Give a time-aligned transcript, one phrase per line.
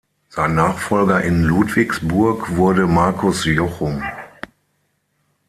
[0.29, 4.01] Sein Nachfolger in Ludwigsburg wurde Markus Jochum.